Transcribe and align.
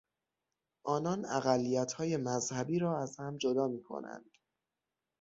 آنان 0.85 1.25
اقلیتهای 1.25 2.17
مذهبی 2.17 2.79
را 2.79 2.99
از 3.01 3.17
هم 3.19 3.37
جدا 3.37 3.67
میکنند. 3.67 4.31